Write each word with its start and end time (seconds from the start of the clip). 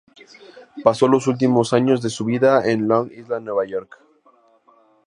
Pasó 0.83 1.07
los 1.07 1.27
últimos 1.27 1.73
años 1.73 2.01
de 2.01 2.09
su 2.09 2.25
vida 2.25 2.67
en 2.67 2.87
Long 2.87 3.11
Island, 3.11 3.45
Nueva 3.45 3.65
York. 3.67 3.99